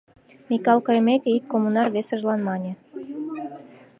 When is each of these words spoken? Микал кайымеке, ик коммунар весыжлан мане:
Микал 0.49 0.79
кайымеке, 0.87 1.29
ик 1.37 1.45
коммунар 1.51 1.87
весыжлан 1.95 2.41
мане: 2.47 2.71